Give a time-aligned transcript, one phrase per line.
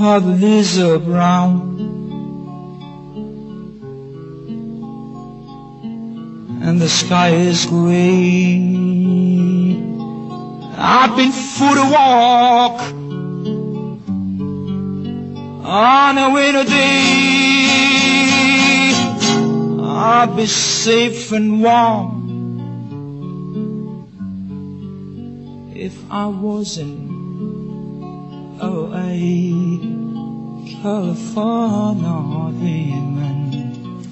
[0.00, 1.76] of Lisa Brown.
[6.62, 8.58] And the sky is gray.
[10.76, 12.80] I've been for a walk
[15.66, 17.98] on a winter day.
[19.82, 22.18] I'll be safe and warm
[25.74, 27.07] if I wasn't
[28.60, 29.80] away.
[30.82, 32.18] California
[32.58, 34.04] dreaming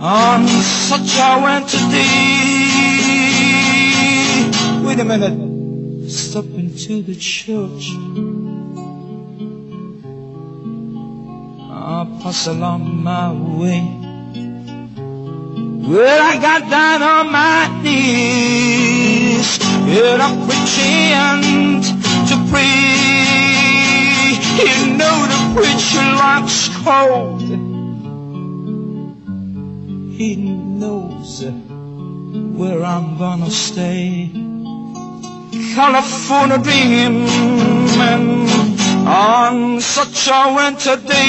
[0.00, 2.34] on such a winter day.
[4.84, 7.90] Wait a minute, step into the church.
[11.70, 13.82] I'll pass along my way.
[15.88, 21.84] Well, I got down on my knees, and I'm pretend
[22.28, 22.63] to pray.
[26.84, 27.40] Cold.
[30.18, 31.42] He knows
[32.58, 34.30] where I'm gonna stay.
[35.74, 37.26] California dreaming
[39.06, 41.24] on such a winter day.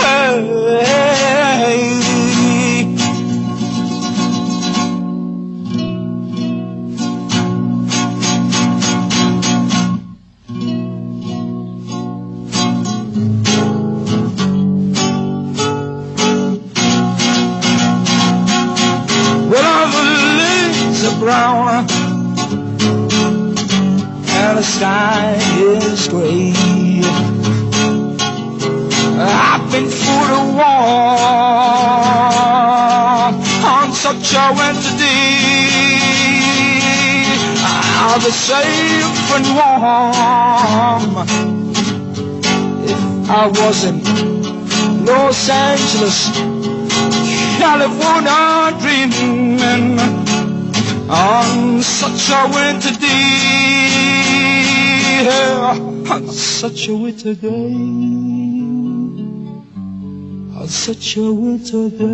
[0.00, 0.88] Hey.
[1.66, 2.07] Well,
[24.80, 26.52] and the sky is gray.
[29.20, 30.94] I've been through the walk
[33.64, 35.38] on such a winter day.
[38.00, 41.12] I'll be safe and warm
[42.84, 43.00] if
[43.30, 44.04] I wasn't
[45.04, 46.30] Los Angeles,
[47.58, 49.98] California dreaming
[51.10, 54.57] on such a winter day.
[55.18, 57.72] On such a winter day.
[60.54, 62.04] On such a winter day.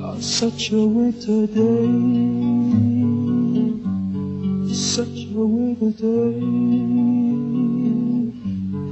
[0.00, 1.88] On such a winter day.
[4.72, 5.90] Such a winter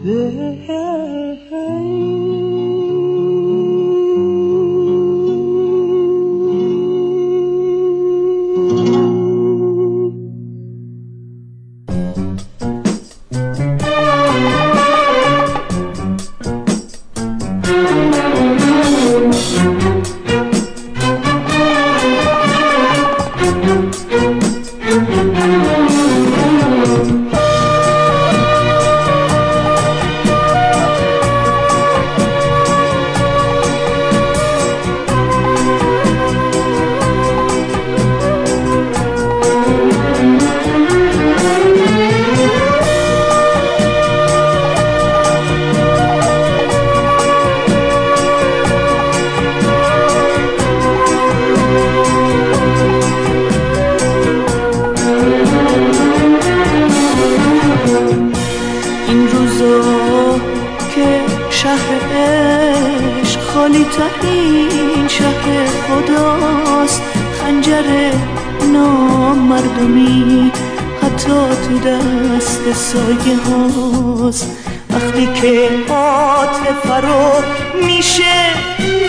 [0.03, 0.27] day.
[1.49, 2.40] day.
[64.01, 67.03] خالی ترین شهر خداست.
[67.41, 68.13] خنجر
[68.73, 70.53] نامردمی
[71.03, 74.57] حتی تو دست سایه هاست.
[74.91, 77.43] وقتی که عاطفه رو
[77.87, 78.55] میشه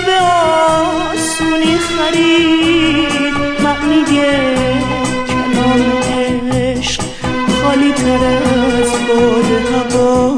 [0.06, 3.36] به آسونی خرید.
[3.64, 4.04] معنی
[5.28, 5.92] کلام
[6.54, 7.02] عشق
[7.64, 10.31] خالی تر از باد هوا.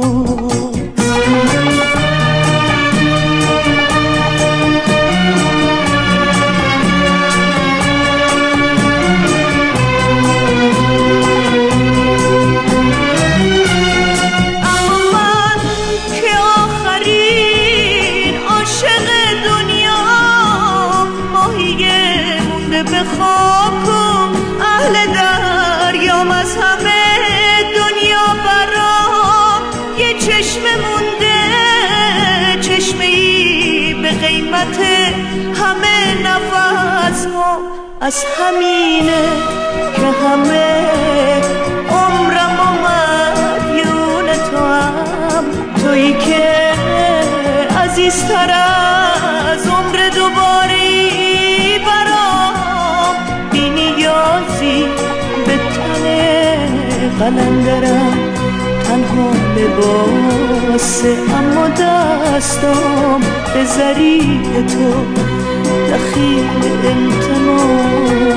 [34.64, 34.80] قیمت
[35.60, 37.28] همه نفس
[38.02, 39.24] از همینه
[39.96, 40.86] که همه
[41.90, 45.46] عمرم و مدیون تو هم.
[45.84, 46.72] تویی که
[47.80, 48.52] عزیزتر
[49.54, 53.16] از عمر دوباری برام
[53.52, 54.86] بی نیازی
[55.48, 56.04] به تن
[57.20, 58.18] قلندرم
[58.84, 59.32] تنها
[60.84, 63.20] لباسه اما دستم
[63.54, 64.90] به ذریع تو
[65.90, 68.34] دخیل التماسه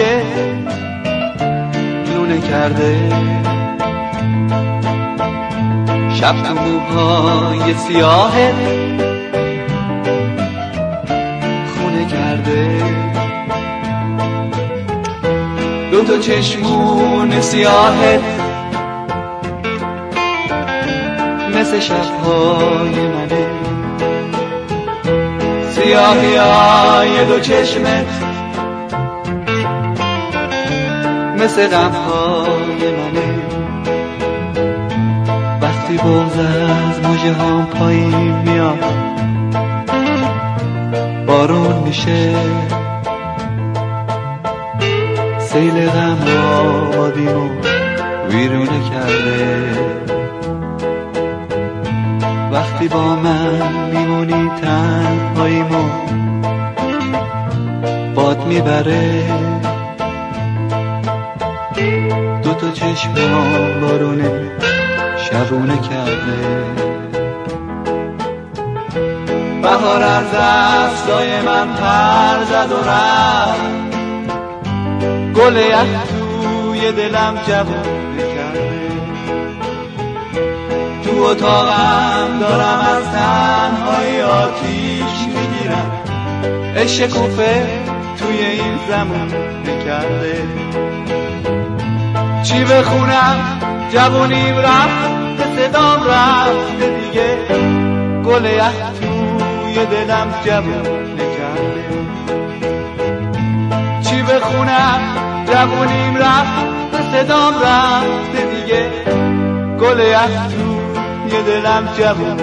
[0.00, 0.22] قشنگه
[2.14, 2.96] لونه کرده.
[6.14, 8.32] شب تو موهای سیاه
[11.74, 12.82] خونه کرده.
[15.92, 18.20] دو تا چشمون سیاهت
[21.54, 23.46] مثل شبهای منه.
[25.70, 28.29] سیاهی های دو چشمت
[31.40, 33.30] مثل غمهای منه.
[35.62, 38.84] وقتی بغز از موجه هم پایین میاد
[41.26, 42.34] بارون میشه.
[45.38, 46.18] سیل غم
[46.60, 47.48] آبادیمو
[48.28, 49.62] ویرونه کرده.
[52.52, 55.88] وقتی با من میمونی تنهاییمو
[58.14, 59.49] باد می‌بره.
[62.60, 63.14] تا چشم
[63.80, 64.50] بارونه
[65.16, 66.36] شبونه کرده.
[69.62, 73.70] بهار از دستای من پر زد و رفت.
[75.34, 78.70] گل یخ توی دلم جوونه کرده.
[81.04, 85.90] تو اتاقم دارم از تنهای آتیش می‌گیرم.
[86.76, 87.66] عشق کوفه
[88.18, 89.28] توی این زمان
[89.84, 90.42] کرده.
[92.42, 93.36] چی بخونم؟
[93.92, 95.10] جوونیم رفت
[95.56, 97.36] صدام رفت دیگه.
[98.24, 98.48] گل
[99.00, 100.82] توی دلم جوون
[101.36, 101.84] کرده
[104.02, 105.00] چی بخونم؟
[105.46, 108.90] جوونیم رفت صدام رفت دیگه.
[109.80, 110.00] گل
[110.50, 112.36] توی دلم جوون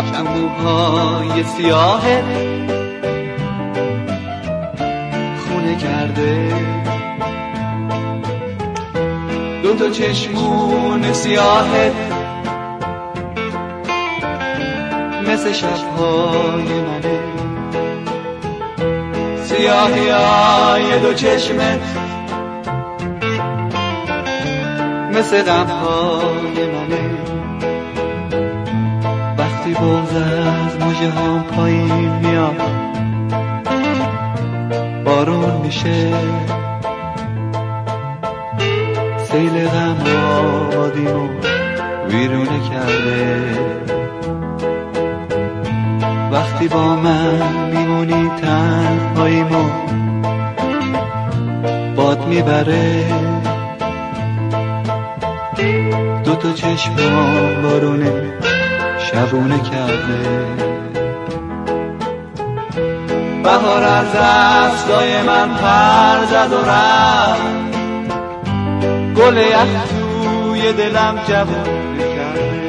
[0.00, 2.02] شب تو موهای سیاه
[5.38, 6.54] خونه کرده.
[9.62, 11.92] دو تا چشمون سیاهت
[15.28, 17.20] مثل شبهای منه
[19.44, 21.80] سیاهی های دو چشمت
[25.12, 26.39] مثل غمهای
[29.80, 32.60] بغز از مجه هم پایین میاد.
[35.04, 36.12] بارون میشه.
[39.18, 39.96] سیل غم
[40.38, 41.28] آبادیمو
[42.08, 43.40] ویرونه کرده.
[46.32, 49.70] وقتی با من میمونی تنهاییمو
[51.96, 53.04] باد می‌بره.
[56.24, 56.94] دو تا چشم
[57.62, 58.49] بارونه.
[59.12, 60.46] شبونه کرده.
[63.42, 67.42] بهار از دستای من پر زد و رفت.
[69.16, 72.60] گل یخ توی دلم جوونه کرده.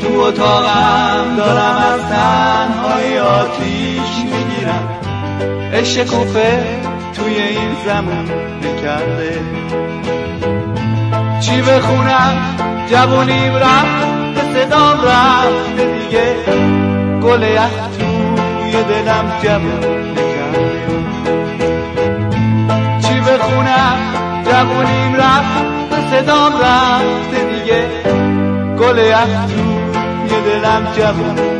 [0.00, 4.88] تو اتاقم دارم از تنهای آتیش می‌گیرم.
[5.72, 6.04] عشق
[7.14, 8.30] توی این زمان
[8.82, 9.40] کرده
[11.40, 12.36] چی بخونم؟
[12.90, 14.15] جوونیم رفت.
[14.56, 16.34] صدام رفت دیگه.
[17.22, 19.80] گل یخ توی دلم جوون
[23.02, 23.98] چی بخونم
[24.44, 27.86] جوونیم رفت صدام رفت دیگه.
[28.78, 31.55] گل یخ توی دلم جوون